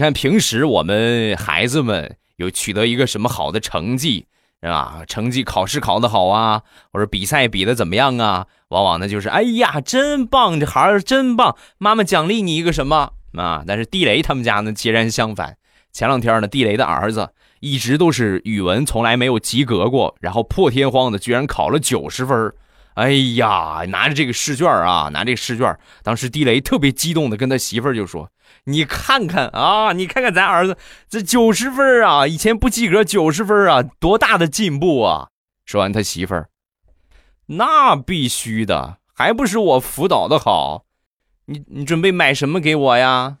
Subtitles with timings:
[0.00, 4.24] 你看平时我们孩子们有取得一个什么好的成绩
[4.62, 13.62] 啊，成绩考试考得好啊，或者比赛比的怎么样啊，往往呢就是哎呀真棒，这孩儿真棒，妈妈奖励你一个什么啊？
[13.66, 15.58] 但是地雷他们家呢截然相反，
[15.92, 17.28] 前两天呢地雷的儿子
[17.60, 22.50] 一直都是语文从来没有及格过，然后破天荒的居然考了九十分
[22.94, 28.30] 哎呀，拿着这个试卷啊，拿这个试卷，当时地雷特别激动的跟他媳妇儿就说。
[28.64, 30.76] 你看看啊，你看看咱儿子
[31.08, 35.28] 这九十分啊，以前不及格九十分啊，多大的进步啊！
[35.64, 36.48] 说完，他媳妇儿，
[37.46, 40.84] 那必须的，还不是我辅导的好？
[41.46, 43.38] 你你准备买什么给我呀？